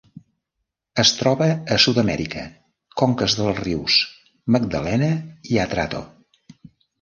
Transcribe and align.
Es 1.01 1.09
troba 1.17 1.49
a 1.75 1.77
Sud-amèrica: 1.83 2.45
conques 3.01 3.35
dels 3.41 3.61
rius 3.67 3.99
Magdalena 4.57 5.11
i 5.53 5.63
Atrato. 5.67 6.03